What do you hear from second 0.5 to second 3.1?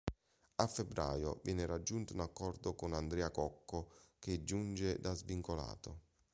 A febbraio, viene raggiunto un accordo con